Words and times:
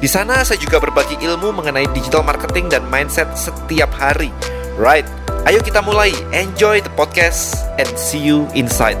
Di 0.00 0.08
sana 0.08 0.40
saya 0.48 0.56
juga 0.56 0.80
berbagi 0.80 1.20
ilmu 1.20 1.60
mengenai 1.60 1.84
digital 1.92 2.24
marketing 2.24 2.72
dan 2.72 2.80
mindset 2.88 3.28
setiap 3.36 3.92
hari. 3.92 4.32
Right, 4.80 5.04
ayo 5.44 5.60
kita 5.60 5.84
mulai. 5.84 6.08
Enjoy 6.32 6.80
the 6.80 6.88
podcast 6.96 7.52
and 7.76 7.84
see 8.00 8.16
you 8.16 8.48
inside. 8.56 8.96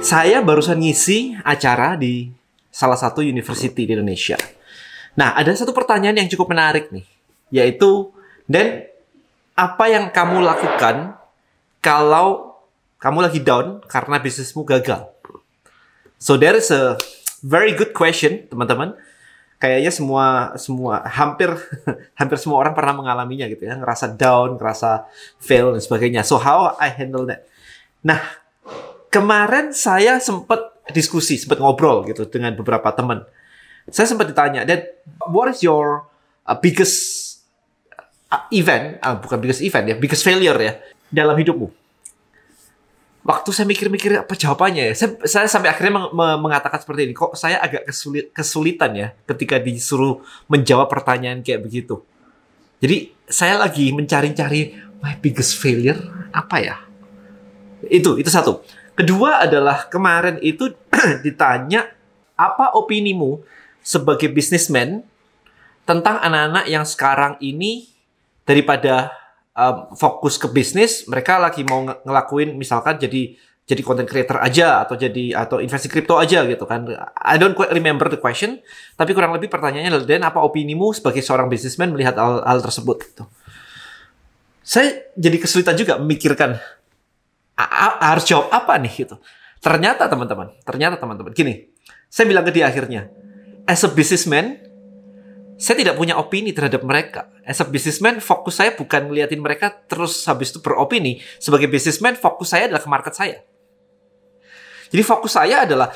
Saya 0.00 0.40
barusan 0.40 0.80
ngisi 0.80 1.36
acara 1.44 1.92
di 2.00 2.32
salah 2.72 2.96
satu 2.96 3.20
university 3.20 3.84
di 3.84 3.92
Indonesia. 3.92 4.40
Nah, 5.12 5.36
ada 5.36 5.52
satu 5.52 5.76
pertanyaan 5.76 6.24
yang 6.24 6.28
cukup 6.32 6.56
menarik 6.56 6.88
nih, 6.88 7.04
yaitu 7.52 8.08
dan 8.48 8.88
apa 9.52 9.84
yang 9.92 10.08
kamu 10.08 10.40
lakukan 10.40 11.20
kalau 11.84 12.56
kamu 12.96 13.28
lagi 13.28 13.44
down 13.44 13.84
karena 13.84 14.16
bisnismu 14.16 14.64
gagal? 14.64 15.17
So 16.18 16.34
there 16.34 16.58
is 16.58 16.74
a 16.74 16.98
very 17.46 17.72
good 17.78 17.94
question, 17.94 18.50
teman-teman. 18.50 18.98
Kayaknya 19.58 19.90
semua 19.90 20.26
semua 20.54 21.02
hampir 21.02 21.50
hampir 22.18 22.36
semua 22.38 22.62
orang 22.62 22.74
pernah 22.78 22.94
mengalaminya 22.94 23.46
gitu 23.50 23.66
ya, 23.66 23.74
ngerasa 23.74 24.14
down, 24.14 24.54
ngerasa 24.54 25.06
fail 25.42 25.74
dan 25.74 25.82
sebagainya. 25.82 26.22
So 26.22 26.38
how 26.38 26.78
I 26.78 26.90
handle 26.94 27.26
that? 27.26 27.46
Nah, 28.02 28.22
kemarin 29.10 29.74
saya 29.74 30.22
sempat 30.22 30.78
diskusi, 30.94 31.38
sempat 31.38 31.58
ngobrol 31.58 32.06
gitu 32.06 32.26
dengan 32.30 32.54
beberapa 32.54 32.86
teman. 32.94 33.26
Saya 33.90 34.06
sempat 34.06 34.30
ditanya, 34.30 34.62
"Dan 34.62 34.86
what 35.26 35.50
is 35.50 35.62
your 35.62 36.06
uh, 36.46 36.54
biggest 36.54 36.98
uh, 38.30 38.46
event, 38.54 39.02
uh, 39.02 39.18
bukan 39.18 39.42
biggest 39.42 39.62
event 39.64 39.90
ya, 39.90 39.96
biggest 39.98 40.22
failure 40.22 40.58
ya 40.58 40.78
dalam 41.10 41.34
hidupmu?" 41.34 41.87
Waktu 43.28 43.52
saya 43.52 43.68
mikir-mikir 43.68 44.24
apa 44.24 44.32
jawabannya 44.32 44.88
ya, 44.88 44.94
saya, 44.96 45.10
saya 45.28 45.46
sampai 45.52 45.68
akhirnya 45.68 46.08
meng, 46.08 46.40
mengatakan 46.40 46.80
seperti 46.80 47.04
ini. 47.04 47.12
Kok 47.12 47.36
saya 47.36 47.60
agak 47.60 47.84
kesulit, 47.84 48.32
kesulitan 48.32 48.96
ya 48.96 49.08
ketika 49.28 49.60
disuruh 49.60 50.24
menjawab 50.48 50.88
pertanyaan 50.88 51.44
kayak 51.44 51.60
begitu. 51.60 52.00
Jadi 52.80 53.12
saya 53.28 53.60
lagi 53.60 53.92
mencari-cari 53.92 54.72
my 55.04 55.20
biggest 55.20 55.60
failure 55.60 56.00
apa 56.32 56.56
ya? 56.56 56.76
Itu 57.84 58.16
itu 58.16 58.32
satu. 58.32 58.64
Kedua 58.96 59.44
adalah 59.44 59.92
kemarin 59.92 60.40
itu 60.40 60.72
ditanya 61.24 61.84
apa 62.32 62.72
opinimu 62.80 63.44
sebagai 63.84 64.32
bisnismen 64.32 65.04
tentang 65.84 66.16
anak-anak 66.24 66.64
yang 66.64 66.84
sekarang 66.88 67.36
ini 67.44 67.92
daripada 68.48 69.12
um, 69.58 69.90
fokus 69.98 70.38
ke 70.38 70.46
bisnis, 70.46 71.02
mereka 71.10 71.42
lagi 71.42 71.66
mau 71.66 71.82
ng 71.82 72.06
ngelakuin 72.06 72.54
misalkan 72.54 72.94
jadi 73.02 73.34
jadi 73.68 73.84
content 73.84 74.08
creator 74.08 74.40
aja 74.40 74.80
atau 74.80 74.96
jadi 74.96 75.36
atau 75.36 75.60
investasi 75.60 75.92
kripto 75.92 76.16
aja 76.16 76.46
gitu 76.48 76.64
kan. 76.64 76.88
I 77.20 77.36
don't 77.36 77.52
quite 77.52 77.68
remember 77.74 78.08
the 78.08 78.16
question, 78.16 78.64
tapi 78.96 79.12
kurang 79.12 79.36
lebih 79.36 79.52
pertanyaannya 79.52 79.92
adalah 79.92 80.08
Dan 80.08 80.24
apa 80.24 80.40
opinimu 80.40 80.96
sebagai 80.96 81.20
seorang 81.20 81.52
businessman 81.52 81.92
melihat 81.92 82.16
hal, 82.16 82.40
hal 82.48 82.64
tersebut 82.64 82.96
gitu. 83.04 83.24
Saya 84.64 85.12
jadi 85.12 85.36
kesulitan 85.36 85.76
juga 85.76 86.00
memikirkan 86.00 86.56
harus 88.00 88.24
jawab 88.24 88.48
apa 88.54 88.80
nih 88.80 89.04
gitu. 89.04 89.20
Ternyata 89.60 90.08
teman-teman, 90.08 90.54
ternyata 90.64 90.96
teman-teman 90.96 91.34
gini. 91.36 91.68
Saya 92.08 92.24
bilang 92.24 92.46
ke 92.48 92.56
dia 92.56 92.72
akhirnya, 92.72 93.12
as 93.68 93.84
a 93.84 93.90
businessman, 93.92 94.67
saya 95.58 95.82
tidak 95.82 95.98
punya 95.98 96.14
opini 96.14 96.54
terhadap 96.54 96.86
mereka. 96.86 97.34
As 97.42 97.58
a 97.58 97.66
businessman, 97.66 98.22
fokus 98.22 98.62
saya 98.62 98.78
bukan 98.78 99.10
ngeliatin 99.10 99.42
mereka 99.42 99.74
terus 99.90 100.22
habis 100.30 100.54
itu 100.54 100.62
beropini. 100.62 101.18
Sebagai 101.42 101.66
businessman, 101.66 102.14
fokus 102.14 102.54
saya 102.54 102.70
adalah 102.70 102.78
ke 102.78 102.88
market 102.88 103.14
saya. 103.18 103.42
Jadi 104.88 105.02
fokus 105.02 105.34
saya 105.34 105.66
adalah 105.66 105.90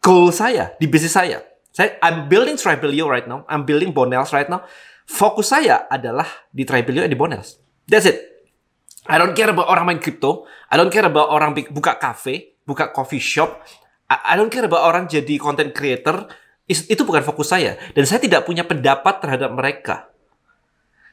goal 0.00 0.32
saya 0.32 0.72
di 0.80 0.88
bisnis 0.88 1.12
saya. 1.12 1.44
Saya 1.70 2.00
I'm 2.00 2.32
building 2.32 2.56
Tribelio 2.56 3.06
right 3.06 3.28
now. 3.28 3.44
I'm 3.46 3.68
building 3.68 3.92
Bonels 3.92 4.32
right 4.32 4.48
now. 4.48 4.64
Fokus 5.04 5.52
saya 5.52 5.84
adalah 5.92 6.26
di 6.48 6.64
Tribelio 6.64 7.04
and 7.04 7.12
di 7.12 7.20
Bonels. 7.20 7.60
That's 7.84 8.08
it. 8.08 8.18
I 9.04 9.20
don't 9.20 9.36
care 9.36 9.52
about 9.52 9.68
orang 9.68 9.84
main 9.84 10.00
crypto. 10.00 10.48
I 10.72 10.80
don't 10.80 10.90
care 10.90 11.04
about 11.04 11.28
orang 11.28 11.52
buka 11.52 12.00
cafe, 12.00 12.56
buka 12.64 12.88
coffee 12.88 13.20
shop. 13.20 13.60
I, 14.08 14.32
I 14.32 14.40
don't 14.40 14.48
care 14.48 14.64
about 14.64 14.80
orang 14.80 15.06
jadi 15.12 15.36
content 15.36 15.76
creator 15.76 16.24
itu 16.70 17.02
bukan 17.02 17.26
fokus 17.26 17.50
saya. 17.50 17.74
Dan 17.90 18.06
saya 18.06 18.22
tidak 18.22 18.46
punya 18.46 18.62
pendapat 18.62 19.18
terhadap 19.18 19.50
mereka. 19.50 20.10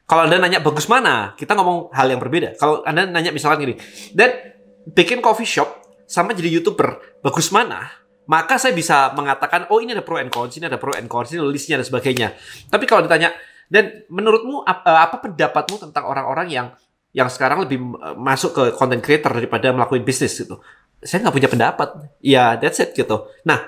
Kalau 0.07 0.23
Anda 0.23 0.39
nanya 0.39 0.63
bagus 0.63 0.87
mana, 0.87 1.35
kita 1.35 1.51
ngomong 1.57 1.91
hal 1.91 2.07
yang 2.07 2.21
berbeda. 2.21 2.55
Kalau 2.55 2.85
Anda 2.87 3.03
nanya 3.09 3.35
misalkan 3.35 3.67
gini, 3.67 3.75
dan 4.15 4.55
bikin 4.87 5.19
coffee 5.19 5.49
shop 5.49 5.83
sama 6.07 6.31
jadi 6.31 6.47
YouTuber, 6.61 7.19
bagus 7.19 7.51
mana? 7.51 7.91
Maka 8.27 8.55
saya 8.55 8.71
bisa 8.71 9.11
mengatakan, 9.15 9.67
oh 9.67 9.83
ini 9.83 9.91
ada 9.91 10.03
pro 10.03 10.15
and 10.19 10.31
cons, 10.31 10.55
ini 10.55 10.67
ada 10.67 10.79
pro 10.79 10.95
and 10.95 11.11
cons, 11.11 11.35
ini 11.35 11.43
listnya 11.43 11.79
dan 11.79 11.87
sebagainya. 11.87 12.27
Tapi 12.71 12.87
kalau 12.87 13.03
ditanya, 13.03 13.35
dan 13.67 14.07
menurutmu 14.07 14.63
apa, 14.63 14.83
eh, 14.87 15.01
apa 15.11 15.15
pendapatmu 15.19 15.75
tentang 15.75 16.07
orang-orang 16.07 16.47
yang 16.47 16.67
yang 17.11 17.27
sekarang 17.27 17.67
lebih 17.67 17.79
eh, 17.79 18.15
masuk 18.15 18.51
ke 18.55 18.63
content 18.79 19.03
creator 19.03 19.35
daripada 19.35 19.75
melakukan 19.75 20.07
bisnis 20.07 20.39
gitu? 20.39 20.59
Saya 21.03 21.27
nggak 21.27 21.35
punya 21.35 21.49
pendapat. 21.51 21.89
Ya, 22.23 22.55
that's 22.55 22.79
it 22.79 22.95
gitu. 22.95 23.27
Nah, 23.43 23.67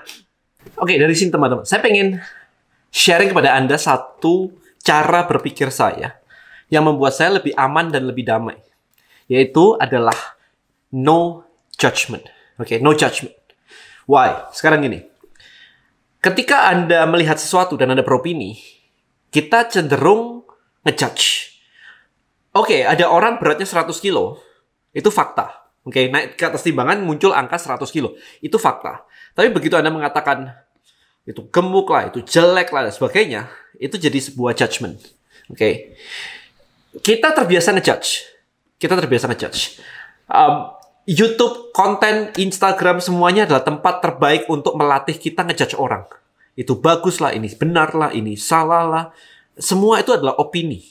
Oke, 0.80 0.96
dari 0.96 1.12
sini 1.16 1.32
teman-teman. 1.32 1.64
Saya 1.64 1.80
pengen 1.84 2.20
sharing 2.92 3.32
kepada 3.32 3.56
Anda 3.56 3.76
satu 3.76 4.52
cara 4.80 5.28
berpikir 5.28 5.68
saya 5.68 6.16
yang 6.72 6.86
membuat 6.86 7.16
saya 7.16 7.40
lebih 7.40 7.52
aman 7.56 7.92
dan 7.92 8.08
lebih 8.08 8.24
damai. 8.24 8.56
Yaitu 9.30 9.76
adalah 9.76 10.16
no 10.94 11.46
judgment. 11.76 12.26
Oke, 12.60 12.76
okay, 12.76 12.78
no 12.82 12.92
judgment. 12.92 13.34
Why? 14.10 14.50
Sekarang 14.50 14.82
gini. 14.82 15.06
Ketika 16.20 16.68
Anda 16.68 17.08
melihat 17.08 17.40
sesuatu 17.40 17.80
dan 17.80 17.96
Anda 17.96 18.04
beropini, 18.04 18.60
kita 19.32 19.70
cenderung 19.72 20.44
ngejudge. 20.84 21.56
Oke, 22.50 22.76
okay, 22.76 22.80
ada 22.82 23.08
orang 23.08 23.38
beratnya 23.38 23.64
100 23.64 23.94
kilo. 24.02 24.42
Itu 24.90 25.08
fakta. 25.08 25.70
Oke, 25.86 25.96
okay, 25.96 26.04
naik 26.12 26.36
ke 26.36 26.44
atas 26.44 26.66
timbangan 26.66 27.00
muncul 27.00 27.30
angka 27.32 27.56
100 27.56 27.86
kilo. 27.88 28.18
Itu 28.42 28.58
fakta. 28.58 29.06
Tapi 29.40 29.56
begitu 29.56 29.72
Anda 29.80 29.88
mengatakan 29.88 30.52
itu 31.24 31.48
gemuk 31.48 31.88
lah, 31.88 32.12
itu 32.12 32.20
jelek 32.20 32.68
lah, 32.76 32.84
dan 32.84 32.92
sebagainya, 32.92 33.48
itu 33.80 33.96
jadi 33.96 34.20
sebuah 34.20 34.52
judgment. 34.52 35.00
Oke. 35.48 35.56
Okay. 35.56 35.72
Kita 37.00 37.32
terbiasa 37.32 37.72
ngejudge. 37.72 38.28
Kita 38.76 39.00
terbiasa 39.00 39.32
ngejudge. 39.32 39.80
Um, 40.28 40.76
YouTube, 41.08 41.72
konten, 41.72 42.36
Instagram, 42.36 43.00
semuanya 43.00 43.48
adalah 43.48 43.64
tempat 43.64 44.04
terbaik 44.04 44.44
untuk 44.52 44.76
melatih 44.76 45.16
kita 45.16 45.48
ngejudge 45.48 45.80
orang. 45.80 46.04
Itu 46.52 46.76
bagus 46.76 47.16
lah, 47.24 47.32
ini 47.32 47.48
benar 47.56 47.96
lah, 47.96 48.12
ini 48.12 48.36
salah 48.36 48.84
lah. 48.84 49.04
Semua 49.56 50.04
itu 50.04 50.12
adalah 50.12 50.36
opini. 50.36 50.84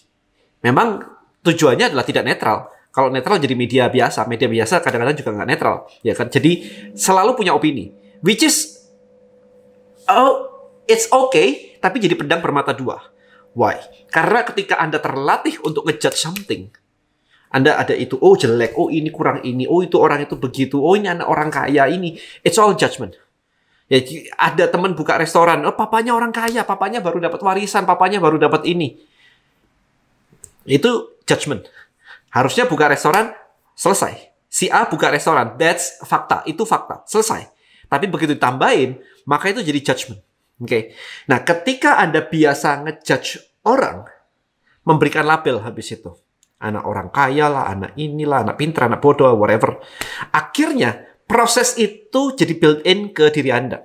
Memang 0.66 1.06
tujuannya 1.46 1.94
adalah 1.94 2.02
tidak 2.02 2.26
netral. 2.26 2.58
Kalau 2.90 3.14
netral 3.14 3.38
jadi 3.38 3.54
media 3.54 3.86
biasa, 3.86 4.26
media 4.26 4.50
biasa 4.50 4.82
kadang-kadang 4.82 5.14
juga 5.14 5.30
nggak 5.38 5.50
netral, 5.54 5.86
ya 6.02 6.18
kan? 6.18 6.34
Jadi 6.34 6.66
selalu 6.98 7.38
punya 7.38 7.54
opini. 7.54 8.09
Which 8.20 8.44
is 8.44 8.80
oh 10.10 10.50
it's 10.90 11.08
okay, 11.14 11.78
tapi 11.80 12.02
jadi 12.02 12.18
pedang 12.18 12.44
bermata 12.44 12.76
dua. 12.76 13.00
Why? 13.54 13.78
Karena 14.10 14.46
ketika 14.46 14.78
Anda 14.78 15.02
terlatih 15.02 15.62
untuk 15.66 15.86
ngejudge 15.90 16.20
something, 16.20 16.70
Anda 17.50 17.82
ada 17.82 17.98
itu, 17.98 18.14
oh 18.22 18.38
jelek, 18.38 18.78
oh 18.78 18.94
ini 18.94 19.10
kurang 19.10 19.42
ini, 19.42 19.66
oh 19.66 19.82
itu 19.82 19.98
orang 19.98 20.22
itu 20.26 20.38
begitu, 20.38 20.78
oh 20.78 20.94
ini 20.94 21.10
anak 21.10 21.26
orang 21.26 21.50
kaya 21.50 21.90
ini. 21.90 22.14
It's 22.46 22.62
all 22.62 22.78
judgment. 22.78 23.18
Ya, 23.90 24.06
ada 24.38 24.70
teman 24.70 24.94
buka 24.94 25.18
restoran, 25.18 25.66
oh 25.66 25.74
papanya 25.74 26.14
orang 26.14 26.30
kaya, 26.30 26.62
papanya 26.62 27.02
baru 27.02 27.18
dapat 27.18 27.42
warisan, 27.42 27.90
papanya 27.90 28.22
baru 28.22 28.38
dapat 28.38 28.70
ini. 28.70 29.02
Itu 30.70 31.18
judgment. 31.26 31.66
Harusnya 32.30 32.70
buka 32.70 32.86
restoran, 32.86 33.34
selesai. 33.74 34.30
Si 34.46 34.70
A 34.70 34.86
buka 34.86 35.10
restoran, 35.10 35.58
that's 35.58 35.98
fakta, 36.06 36.46
itu 36.46 36.62
fakta, 36.70 37.02
selesai. 37.10 37.50
Tapi 37.90 38.06
begitu 38.06 38.38
ditambahin, 38.38 39.02
maka 39.26 39.50
itu 39.50 39.66
jadi 39.66 39.80
judgment. 39.82 40.22
Oke. 40.62 40.70
Okay? 40.70 40.82
Nah, 41.28 41.42
ketika 41.42 41.98
Anda 41.98 42.22
biasa 42.24 42.86
ngejudge 42.86 43.66
orang, 43.66 44.06
memberikan 44.86 45.26
label 45.26 45.66
habis 45.66 45.90
itu. 45.92 46.14
Anak 46.60 46.84
orang 46.86 47.08
kaya 47.10 47.48
lah, 47.48 47.72
anak 47.72 47.96
inilah, 47.96 48.44
anak 48.44 48.60
pintar, 48.60 48.92
anak 48.92 49.00
bodoh, 49.00 49.32
whatever. 49.34 49.80
Akhirnya, 50.36 51.08
proses 51.24 51.80
itu 51.80 52.36
jadi 52.36 52.54
built-in 52.56 53.16
ke 53.16 53.32
diri 53.34 53.50
Anda. 53.50 53.82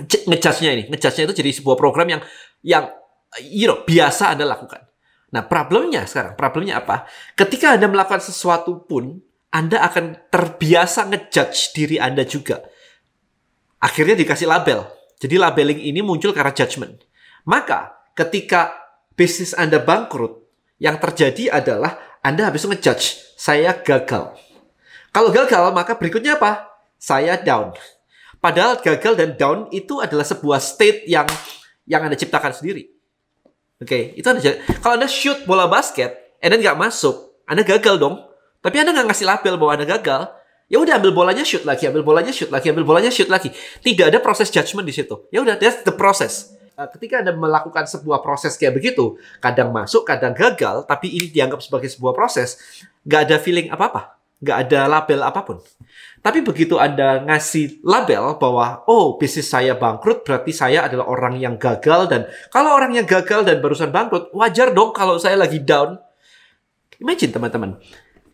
ngejudge-nya 0.00 0.70
ini. 0.76 0.84
Ngejudge-nya 0.88 1.28
itu 1.28 1.36
jadi 1.44 1.50
sebuah 1.56 1.76
program 1.76 2.08
yang 2.08 2.22
yang 2.60 2.84
you 3.38 3.70
know, 3.70 3.80
biasa 3.86 4.34
Anda 4.34 4.44
lakukan. 4.44 4.90
Nah, 5.30 5.46
problemnya 5.46 6.04
sekarang, 6.10 6.34
problemnya 6.34 6.82
apa? 6.82 7.06
Ketika 7.38 7.78
Anda 7.78 7.86
melakukan 7.86 8.18
sesuatu 8.18 8.82
pun, 8.82 9.22
Anda 9.54 9.82
akan 9.86 10.30
terbiasa 10.30 11.06
ngejudge 11.06 11.74
diri 11.74 11.96
Anda 12.02 12.26
juga. 12.26 12.66
Akhirnya 13.80 14.14
dikasih 14.14 14.46
label. 14.46 14.84
Jadi 15.20 15.36
labeling 15.40 15.80
ini 15.80 16.00
muncul 16.04 16.36
karena 16.36 16.52
judgment. 16.52 17.00
Maka, 17.48 17.96
ketika 18.12 18.72
bisnis 19.16 19.56
Anda 19.56 19.80
bangkrut, 19.80 20.40
yang 20.80 20.96
terjadi 20.96 21.52
adalah 21.52 22.00
Anda 22.24 22.48
habis 22.48 22.64
ngejudge, 22.64 23.36
saya 23.36 23.76
gagal. 23.80 24.36
Kalau 25.12 25.28
gagal, 25.32 25.72
maka 25.72 25.96
berikutnya 25.96 26.40
apa? 26.40 26.72
Saya 26.96 27.36
down. 27.40 27.76
Padahal 28.40 28.80
gagal 28.80 29.20
dan 29.20 29.36
down 29.36 29.68
itu 29.68 30.00
adalah 30.00 30.24
sebuah 30.24 30.60
state 30.60 31.04
yang 31.04 31.28
yang 31.84 32.00
Anda 32.00 32.16
ciptakan 32.16 32.56
sendiri. 32.56 32.88
Oke, 33.80 33.88
okay, 33.88 34.02
itu 34.16 34.24
Anda 34.24 34.40
kalau 34.80 34.96
Anda 34.96 35.08
shoot 35.08 35.44
bola 35.44 35.68
basket, 35.68 36.36
Anda 36.40 36.56
nggak 36.56 36.80
masuk, 36.80 37.44
Anda 37.44 37.60
gagal 37.64 38.00
dong. 38.00 38.16
Tapi 38.64 38.76
Anda 38.80 38.96
nggak 38.96 39.08
ngasih 39.12 39.26
label 39.28 39.54
bahwa 39.60 39.72
Anda 39.76 39.86
gagal. 39.88 40.22
Ya 40.70 40.78
udah 40.78 41.02
ambil 41.02 41.10
bolanya 41.10 41.42
shoot 41.42 41.66
lagi, 41.66 41.90
ambil 41.90 42.06
bolanya 42.06 42.30
shoot 42.30 42.46
lagi, 42.46 42.70
ambil 42.70 42.86
bolanya 42.86 43.10
shoot 43.10 43.26
lagi. 43.26 43.50
Tidak 43.82 44.06
ada 44.06 44.22
proses 44.22 44.54
judgment 44.54 44.86
di 44.86 44.94
situ. 44.94 45.26
Ya 45.34 45.42
udah, 45.42 45.58
that's 45.58 45.82
the 45.82 45.90
process. 45.90 46.54
Eh, 46.78 46.88
ketika 46.96 47.20
Anda 47.20 47.34
melakukan 47.34 47.90
sebuah 47.90 48.22
proses 48.22 48.54
kayak 48.54 48.78
begitu, 48.78 49.18
kadang 49.42 49.74
masuk, 49.74 50.06
kadang 50.06 50.30
gagal, 50.32 50.88
tapi 50.88 51.12
ini 51.12 51.28
dianggap 51.28 51.60
sebagai 51.60 51.92
sebuah 51.92 52.16
proses, 52.16 52.56
nggak 53.02 53.20
ada 53.28 53.36
feeling 53.42 53.68
apa-apa, 53.68 54.16
nggak 54.40 54.56
ada 54.64 54.80
label 54.88 55.20
apa 55.26 55.40
pun. 55.44 55.58
Tapi 56.22 56.40
begitu 56.40 56.80
Anda 56.80 57.20
ngasih 57.26 57.84
label 57.84 58.40
bahwa, 58.40 58.86
oh 58.88 59.20
bisnis 59.20 59.52
saya 59.52 59.76
bangkrut, 59.76 60.24
berarti 60.24 60.56
saya 60.56 60.88
adalah 60.88 61.10
orang 61.10 61.36
yang 61.36 61.60
gagal. 61.60 62.08
Dan 62.08 62.30
kalau 62.48 62.72
orang 62.72 62.96
yang 62.96 63.04
gagal 63.04 63.44
dan 63.44 63.60
barusan 63.60 63.92
bangkrut, 63.92 64.32
wajar 64.32 64.72
dong 64.72 64.96
kalau 64.96 65.20
saya 65.20 65.36
lagi 65.36 65.60
down. 65.60 66.00
Imagine 66.96 67.34
teman-teman, 67.34 67.76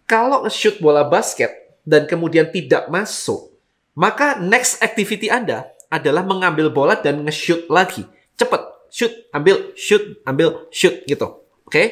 kalau 0.07 0.47
shoot 0.47 0.79
bola 0.79 1.03
basket 1.07 1.66
dan 1.87 2.11
kemudian 2.11 2.51
tidak 2.51 2.91
masuk, 2.91 3.55
maka 3.95 4.37
next 4.43 4.83
activity 4.83 5.31
Anda 5.31 5.71
adalah 5.87 6.27
mengambil 6.27 6.75
bola 6.75 6.99
dan 6.99 7.23
nge-shoot 7.23 7.71
lagi. 7.71 8.03
Cepet, 8.35 8.91
shoot, 8.91 9.15
ambil, 9.31 9.73
shoot, 9.79 10.21
ambil, 10.27 10.67
shoot 10.75 11.07
gitu. 11.07 11.47
Oke? 11.65 11.71
Okay? 11.71 11.87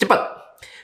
Cepat. 0.00 0.20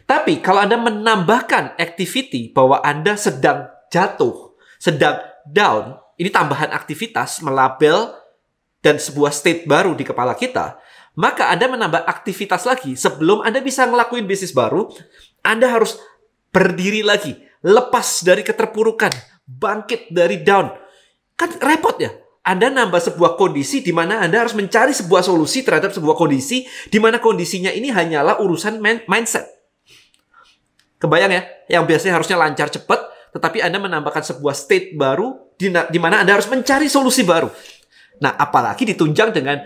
Tapi 0.04 0.38
kalau 0.44 0.62
Anda 0.62 0.76
menambahkan 0.76 1.80
activity 1.80 2.52
bahwa 2.52 2.84
Anda 2.84 3.16
sedang 3.16 3.72
jatuh, 3.88 4.54
sedang 4.76 5.18
down, 5.48 5.98
ini 6.20 6.28
tambahan 6.28 6.70
aktivitas 6.70 7.40
melabel 7.40 8.12
dan 8.84 9.00
sebuah 9.00 9.32
state 9.32 9.64
baru 9.64 9.96
di 9.96 10.04
kepala 10.04 10.36
kita, 10.36 10.76
maka 11.16 11.50
Anda 11.50 11.70
menambah 11.70 12.06
aktivitas 12.06 12.68
lagi. 12.68 12.94
Sebelum 12.94 13.42
Anda 13.42 13.64
bisa 13.64 13.86
ngelakuin 13.86 14.26
bisnis 14.26 14.54
baru, 14.54 14.90
Anda 15.46 15.70
harus 15.70 15.96
berdiri 16.50 17.06
lagi, 17.06 17.38
lepas 17.64 18.24
dari 18.24 18.40
keterpurukan, 18.40 19.12
bangkit 19.44 20.08
dari 20.12 20.40
down. 20.40 20.72
Kan 21.36 21.56
repot 21.60 21.96
ya? 22.00 22.12
Anda 22.40 22.72
nambah 22.72 23.00
sebuah 23.04 23.36
kondisi 23.36 23.84
di 23.84 23.92
mana 23.92 24.24
Anda 24.24 24.40
harus 24.40 24.56
mencari 24.56 24.96
sebuah 24.96 25.20
solusi 25.20 25.60
terhadap 25.60 25.92
sebuah 25.92 26.16
kondisi 26.16 26.64
di 26.88 26.96
mana 26.96 27.20
kondisinya 27.20 27.68
ini 27.68 27.92
hanyalah 27.92 28.40
urusan 28.40 28.80
mindset. 29.04 29.44
Kebayang 31.00 31.32
ya? 31.32 31.42
Yang 31.68 31.84
biasanya 31.88 32.14
harusnya 32.16 32.36
lancar 32.40 32.68
cepat, 32.72 33.00
tetapi 33.36 33.60
Anda 33.60 33.76
menambahkan 33.80 34.24
sebuah 34.24 34.56
state 34.56 34.96
baru 34.96 35.52
di, 35.56 35.68
di 35.68 35.98
mana 36.00 36.24
Anda 36.24 36.40
harus 36.40 36.48
mencari 36.48 36.88
solusi 36.88 37.24
baru. 37.24 37.48
Nah, 38.20 38.36
apalagi 38.36 38.84
ditunjang 38.88 39.32
dengan 39.32 39.60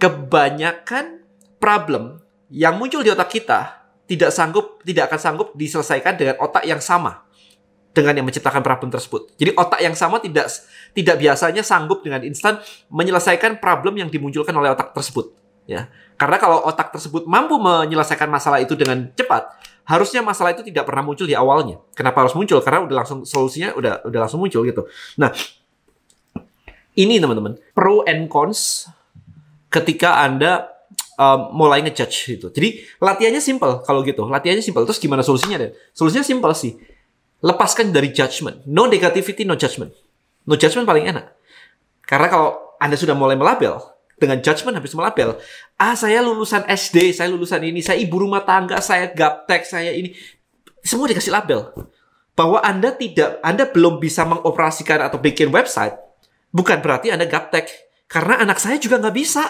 kebanyakan 0.00 1.20
problem 1.60 2.24
yang 2.48 2.80
muncul 2.80 3.04
di 3.04 3.12
otak 3.12 3.28
kita 3.28 3.60
tidak 4.08 4.32
sanggup 4.32 4.80
tidak 4.82 5.12
akan 5.12 5.20
sanggup 5.20 5.48
diselesaikan 5.54 6.16
dengan 6.16 6.40
otak 6.40 6.64
yang 6.64 6.80
sama 6.80 7.29
dengan 7.90 8.22
yang 8.22 8.26
menciptakan 8.26 8.62
problem 8.62 8.90
tersebut. 8.90 9.34
Jadi 9.34 9.50
otak 9.58 9.80
yang 9.82 9.98
sama 9.98 10.22
tidak 10.22 10.46
tidak 10.94 11.16
biasanya 11.18 11.62
sanggup 11.66 12.06
dengan 12.06 12.22
instan 12.22 12.62
menyelesaikan 12.90 13.58
problem 13.58 13.98
yang 13.98 14.08
dimunculkan 14.08 14.54
oleh 14.54 14.70
otak 14.70 14.94
tersebut, 14.94 15.34
ya. 15.66 15.90
Karena 16.14 16.36
kalau 16.36 16.62
otak 16.68 16.92
tersebut 16.94 17.24
mampu 17.26 17.56
menyelesaikan 17.58 18.28
masalah 18.28 18.60
itu 18.60 18.76
dengan 18.76 19.10
cepat, 19.16 19.50
harusnya 19.88 20.20
masalah 20.22 20.54
itu 20.54 20.62
tidak 20.62 20.86
pernah 20.86 21.02
muncul 21.02 21.26
di 21.26 21.34
awalnya. 21.34 21.80
Kenapa 21.96 22.22
harus 22.22 22.36
muncul? 22.36 22.60
Karena 22.62 22.84
udah 22.84 22.96
langsung 23.02 23.26
solusinya 23.26 23.74
udah 23.74 24.04
udah 24.06 24.18
langsung 24.22 24.38
muncul 24.38 24.62
gitu. 24.62 24.86
Nah, 25.18 25.32
ini 26.94 27.18
teman-teman, 27.18 27.56
pro 27.72 28.04
and 28.04 28.28
cons 28.28 28.86
ketika 29.72 30.20
Anda 30.20 30.68
um, 31.16 31.56
mulai 31.56 31.80
ngejudge 31.82 32.36
itu. 32.36 32.46
Jadi 32.52 32.68
latihannya 33.00 33.40
simple 33.40 33.80
kalau 33.82 34.04
gitu. 34.04 34.28
Latihannya 34.28 34.62
simple. 34.62 34.84
Terus 34.84 35.00
gimana 35.00 35.24
solusinya 35.24 35.56
deh? 35.56 35.72
Solusinya 35.96 36.26
simple 36.26 36.52
sih. 36.52 36.76
Lepaskan 37.40 37.88
dari 37.88 38.12
judgment. 38.12 38.68
No 38.68 38.84
negativity, 38.84 39.48
no 39.48 39.56
judgment. 39.56 39.96
No 40.44 40.60
judgment 40.60 40.84
paling 40.84 41.08
enak. 41.08 41.32
Karena 42.04 42.28
kalau 42.28 42.76
Anda 42.76 43.00
sudah 43.00 43.16
mulai 43.16 43.36
melabel, 43.36 43.80
dengan 44.20 44.44
judgment 44.44 44.76
habis 44.76 44.92
melabel. 44.92 45.40
Ah, 45.80 45.96
saya 45.96 46.20
lulusan 46.20 46.68
SD, 46.68 47.16
saya 47.16 47.32
lulusan 47.32 47.64
ini, 47.64 47.80
saya 47.80 47.96
ibu 47.96 48.20
rumah 48.20 48.44
tangga, 48.44 48.76
saya 48.84 49.08
gaptek, 49.08 49.64
saya 49.64 49.96
ini. 49.96 50.12
Semua 50.84 51.08
dikasih 51.08 51.32
label. 51.32 51.72
Bahwa 52.36 52.60
Anda 52.60 52.92
tidak, 52.92 53.40
Anda 53.40 53.64
belum 53.64 53.96
bisa 53.96 54.28
mengoperasikan 54.28 55.00
atau 55.00 55.16
bikin 55.16 55.48
website, 55.48 55.96
bukan 56.52 56.84
berarti 56.84 57.08
Anda 57.08 57.24
gaptek. 57.24 57.68
Karena 58.04 58.44
anak 58.44 58.60
saya 58.60 58.76
juga 58.76 59.00
nggak 59.00 59.16
bisa. 59.16 59.44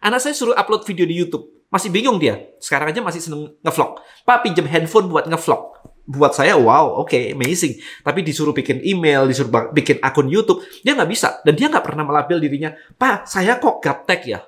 Anak 0.00 0.24
saya 0.24 0.32
suruh 0.32 0.56
upload 0.56 0.88
video 0.88 1.04
di 1.04 1.18
YouTube. 1.18 1.68
Masih 1.68 1.92
bingung 1.92 2.16
dia. 2.16 2.56
Sekarang 2.62 2.88
aja 2.88 3.04
masih 3.04 3.20
seneng 3.20 3.52
ngevlog. 3.60 4.00
Pak 4.24 4.46
pinjam 4.46 4.64
handphone 4.64 5.10
buat 5.10 5.28
ngevlog 5.28 5.87
buat 6.08 6.32
saya 6.32 6.56
wow 6.56 7.04
oke 7.04 7.12
okay, 7.12 7.36
amazing. 7.36 7.76
Tapi 8.00 8.24
disuruh 8.24 8.56
bikin 8.56 8.80
email 8.80 9.28
disuruh 9.28 9.52
bikin 9.76 10.00
akun 10.00 10.32
YouTube 10.32 10.64
dia 10.80 10.96
nggak 10.96 11.10
bisa. 11.12 11.44
Dan 11.44 11.52
dia 11.52 11.68
nggak 11.68 11.84
pernah 11.84 12.08
melabel 12.08 12.40
dirinya 12.40 12.72
pak 12.96 13.28
saya 13.28 13.60
kok 13.60 13.84
gaptek 13.84 14.20
ya? 14.24 14.40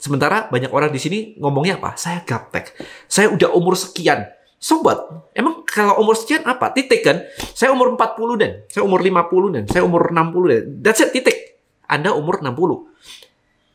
Sementara 0.00 0.48
banyak 0.48 0.72
orang 0.72 0.88
di 0.88 1.00
sini 1.00 1.18
ngomongnya 1.36 1.76
apa? 1.76 1.92
Saya 2.00 2.24
gaptek 2.24 2.72
saya 3.04 3.28
udah 3.28 3.52
umur 3.52 3.76
sekian. 3.76 4.24
Sobat 4.56 4.96
emang 5.36 5.68
kalau 5.68 6.00
umur 6.00 6.16
sekian 6.16 6.40
apa? 6.48 6.72
Titik 6.72 7.04
kan? 7.04 7.20
Saya 7.52 7.76
umur 7.76 7.92
40 7.92 8.40
dan 8.40 8.64
saya 8.72 8.82
umur 8.88 9.04
50 9.04 9.52
dan 9.52 9.64
saya 9.68 9.84
umur 9.84 10.08
60 10.08 10.48
dan 10.48 10.62
that's 10.80 11.04
it 11.04 11.12
titik. 11.12 11.60
Anda 11.84 12.16
umur 12.16 12.40
60 12.40 12.96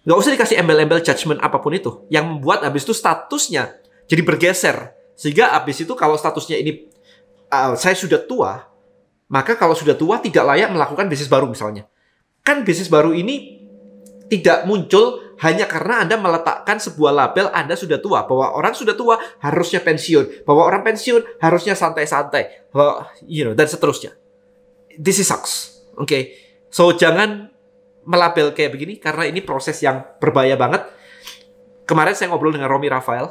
nggak 0.01 0.17
usah 0.17 0.34
dikasih 0.34 0.58
embel-embel 0.58 1.05
judgment 1.05 1.38
apa 1.46 1.62
pun 1.62 1.77
itu. 1.77 2.10
Yang 2.10 2.25
membuat 2.25 2.65
habis 2.65 2.81
itu 2.89 2.98
statusnya 2.98 3.77
jadi 4.10 4.25
bergeser 4.25 4.98
sehingga 5.15 5.53
abis 5.58 5.84
itu 5.86 5.94
kalau 5.94 6.18
statusnya 6.18 6.58
ini 6.60 6.88
uh, 7.51 7.75
saya 7.75 7.94
sudah 7.94 8.22
tua, 8.24 8.63
maka 9.32 9.56
kalau 9.56 9.75
sudah 9.77 9.96
tua 9.96 10.20
tidak 10.20 10.44
layak 10.44 10.72
melakukan 10.72 11.08
bisnis 11.08 11.32
baru 11.32 11.48
misalnya. 11.48 11.88
Kan 12.41 12.65
bisnis 12.65 12.89
baru 12.89 13.13
ini 13.13 13.62
tidak 14.32 14.63
muncul 14.65 15.36
hanya 15.44 15.65
karena 15.65 16.06
Anda 16.06 16.15
meletakkan 16.22 16.77
sebuah 16.77 17.12
label 17.12 17.50
Anda 17.51 17.74
sudah 17.75 17.98
tua, 17.98 18.24
bahwa 18.30 18.53
orang 18.53 18.77
sudah 18.77 18.94
tua 18.94 19.18
harusnya 19.41 19.82
pensiun, 19.82 20.46
bahwa 20.46 20.63
orang 20.70 20.86
pensiun 20.86 21.41
harusnya 21.41 21.74
santai-santai, 21.74 22.72
you 23.25 23.44
know, 23.44 23.58
dan 23.58 23.65
seterusnya. 23.65 24.13
This 24.96 25.20
is 25.20 25.27
sucks. 25.27 25.84
Oke. 25.98 26.08
Okay? 26.08 26.24
So 26.72 26.96
jangan 26.96 27.51
melabel 28.08 28.56
kayak 28.56 28.72
begini 28.74 28.98
karena 28.98 29.27
ini 29.27 29.44
proses 29.44 29.77
yang 29.84 30.01
berbahaya 30.22 30.56
banget. 30.56 30.88
Kemarin 31.86 32.15
saya 32.15 32.32
ngobrol 32.32 32.56
dengan 32.56 32.72
Romi 32.72 32.88
Rafael, 32.88 33.27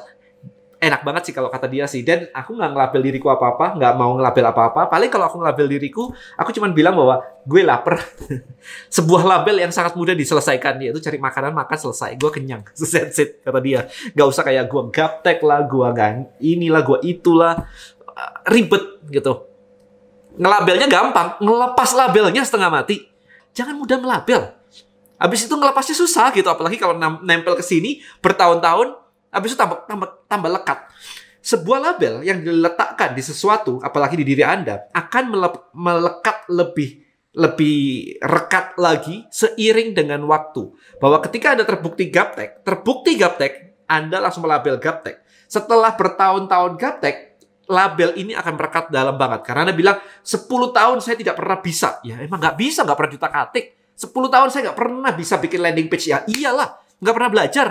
enak 0.80 1.04
banget 1.04 1.22
sih 1.28 1.34
kalau 1.36 1.52
kata 1.52 1.68
dia 1.68 1.84
sih. 1.84 2.00
Dan 2.00 2.26
aku 2.32 2.56
nggak 2.56 2.72
ngelabel 2.72 3.00
diriku 3.04 3.28
apa-apa, 3.28 3.76
nggak 3.76 3.92
mau 4.00 4.16
ngelabel 4.16 4.44
apa-apa. 4.48 4.88
Paling 4.88 5.12
kalau 5.12 5.28
aku 5.28 5.36
ngelabel 5.44 5.68
diriku, 5.68 6.08
aku 6.40 6.50
cuma 6.56 6.72
bilang 6.72 6.96
bahwa 6.96 7.20
gue 7.44 7.60
lapar. 7.60 8.00
Sebuah 8.96 9.22
label 9.28 9.68
yang 9.68 9.72
sangat 9.72 9.94
mudah 9.94 10.16
diselesaikan, 10.16 10.80
yaitu 10.80 10.98
cari 11.04 11.20
makanan, 11.20 11.52
makan, 11.52 11.76
selesai. 11.76 12.16
Gue 12.16 12.32
kenyang. 12.32 12.64
That's 12.80 13.20
it, 13.20 13.44
kata 13.44 13.60
dia. 13.60 13.86
Gak 14.16 14.26
usah 14.26 14.42
kayak 14.42 14.66
gue 14.72 14.82
gaptek 14.88 15.44
lah, 15.44 15.68
gue 15.68 15.86
gak 15.92 16.40
inilah, 16.40 16.82
gue 16.82 16.98
itulah. 17.04 17.68
Ribet 18.48 19.04
gitu. 19.12 19.46
Ngelabelnya 20.40 20.88
gampang, 20.88 21.36
ngelepas 21.44 21.92
labelnya 21.92 22.40
setengah 22.40 22.72
mati. 22.72 23.04
Jangan 23.52 23.76
mudah 23.76 24.00
melabel. 24.00 24.56
Habis 25.20 25.44
itu 25.44 25.52
ngelepasnya 25.52 25.92
susah 25.92 26.32
gitu, 26.32 26.48
apalagi 26.48 26.80
kalau 26.80 26.96
nempel 26.96 27.52
ke 27.52 27.60
sini 27.60 28.00
bertahun-tahun, 28.24 28.96
Habis 29.30 29.54
itu 29.54 29.58
tambah, 29.58 29.86
tambah, 29.86 30.08
tambah 30.26 30.50
lekat. 30.50 30.78
Sebuah 31.40 31.78
label 31.80 32.20
yang 32.20 32.44
diletakkan 32.44 33.16
di 33.16 33.22
sesuatu, 33.24 33.80
apalagi 33.80 34.18
di 34.20 34.28
diri 34.28 34.44
Anda, 34.44 34.92
akan 34.92 35.24
melekat 35.72 36.50
lebih 36.52 37.00
lebih 37.30 38.18
rekat 38.18 38.74
lagi 38.74 39.22
seiring 39.30 39.94
dengan 39.94 40.26
waktu. 40.26 40.74
Bahwa 40.98 41.22
ketika 41.22 41.54
Anda 41.54 41.62
terbukti 41.62 42.10
gaptek, 42.10 42.66
terbukti 42.66 43.14
gaptek, 43.14 43.86
Anda 43.86 44.18
langsung 44.18 44.42
melabel 44.42 44.82
gaptek. 44.82 45.22
Setelah 45.46 45.94
bertahun-tahun 45.94 46.74
gaptek, 46.74 47.16
label 47.70 48.18
ini 48.18 48.34
akan 48.34 48.58
merekat 48.58 48.90
dalam 48.90 49.14
banget. 49.14 49.46
Karena 49.46 49.70
Anda 49.70 49.74
bilang, 49.78 50.02
10 50.26 50.46
tahun 50.74 50.98
saya 50.98 51.14
tidak 51.14 51.38
pernah 51.38 51.58
bisa. 51.62 52.02
Ya 52.02 52.18
emang 52.18 52.42
nggak 52.42 52.58
bisa, 52.58 52.82
nggak 52.82 52.98
pernah 52.98 53.12
juta 53.14 53.28
katik. 53.30 53.66
10 53.94 54.10
tahun 54.10 54.48
saya 54.50 54.60
nggak 54.70 54.78
pernah 54.78 55.10
bisa 55.14 55.34
bikin 55.38 55.60
landing 55.62 55.86
page 55.86 56.10
ya. 56.10 56.26
Iyalah, 56.26 56.82
nggak 56.98 57.14
pernah 57.14 57.30
belajar. 57.30 57.68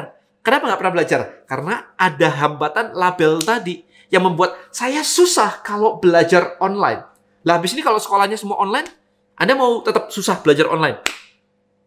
Kenapa 0.49 0.65
nggak 0.65 0.79
pernah 0.81 0.95
belajar? 0.97 1.21
Karena 1.45 1.93
ada 1.93 2.27
hambatan 2.41 2.97
label 2.97 3.37
tadi 3.37 3.85
yang 4.09 4.25
membuat 4.25 4.57
saya 4.73 5.05
susah 5.05 5.61
kalau 5.61 6.01
belajar 6.01 6.57
online. 6.57 7.05
Lah 7.45 7.61
habis 7.61 7.77
ini 7.77 7.85
kalau 7.85 8.01
sekolahnya 8.01 8.33
semua 8.33 8.57
online, 8.57 8.89
Anda 9.37 9.53
mau 9.53 9.85
tetap 9.85 10.09
susah 10.09 10.41
belajar 10.41 10.65
online? 10.65 10.97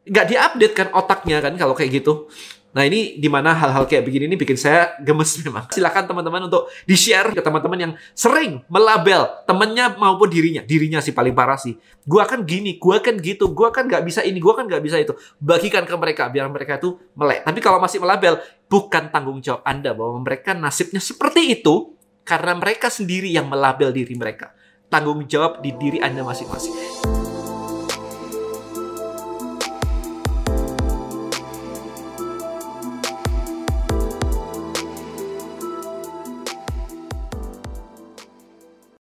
Nggak 0.02 0.26
diupdate 0.35 0.75
kan 0.75 0.88
otaknya 0.94 1.38
kan 1.38 1.54
kalau 1.54 1.75
kayak 1.78 2.02
gitu. 2.02 2.26
Nah 2.73 2.88
ini 2.88 3.21
di 3.21 3.28
mana 3.28 3.52
hal-hal 3.52 3.85
kayak 3.85 4.09
begini 4.09 4.32
ini 4.32 4.37
bikin 4.40 4.56
saya 4.56 4.97
gemes 5.04 5.37
memang. 5.44 5.68
Silakan 5.68 6.09
teman-teman 6.09 6.49
untuk 6.49 6.73
di-share 6.88 7.37
ke 7.37 7.44
teman-teman 7.44 7.78
yang 7.78 7.92
sering 8.16 8.64
melabel 8.73 9.28
temennya 9.44 9.92
maupun 10.00 10.32
dirinya. 10.32 10.64
Dirinya 10.64 11.04
sih 11.04 11.12
paling 11.12 11.37
parah 11.37 11.61
sih. 11.61 11.76
Gua 12.09 12.25
kan 12.25 12.49
gini, 12.49 12.80
gua 12.80 13.04
kan 13.04 13.21
gitu, 13.21 13.52
gua 13.52 13.68
kan 13.68 13.85
nggak 13.85 14.02
bisa 14.09 14.25
ini, 14.25 14.40
gua 14.40 14.56
kan 14.56 14.64
nggak 14.64 14.82
bisa 14.82 14.97
itu. 14.97 15.12
Bagikan 15.37 15.85
ke 15.85 15.94
mereka 16.00 16.32
biar 16.32 16.49
mereka 16.49 16.80
itu 16.80 16.97
melek. 17.12 17.44
Tapi 17.44 17.61
kalau 17.61 17.76
masih 17.76 18.00
melabel, 18.00 18.40
bukan 18.73 19.12
tanggung 19.12 19.44
jawab 19.44 19.61
Anda 19.68 19.92
bahwa 19.92 20.25
mereka 20.25 20.56
nasibnya 20.56 20.99
seperti 21.04 21.61
itu 21.61 21.92
karena 22.25 22.56
mereka 22.56 22.88
sendiri 22.88 23.28
yang 23.28 23.52
melabel 23.52 23.92
diri 23.92 24.16
mereka. 24.16 24.56
Tanggung 24.88 25.28
jawab 25.28 25.61
di 25.61 25.76
diri 25.76 26.00
Anda 26.00 26.25
masing-masing. 26.25 27.22